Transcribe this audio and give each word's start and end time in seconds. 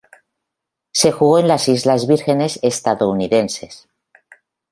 Se 0.91 1.11
jugó 1.11 1.37
en 1.37 1.47
las 1.47 1.67
Islas 1.69 2.07
Vírgenes 2.07 2.59
Estadounidenses 2.63 3.87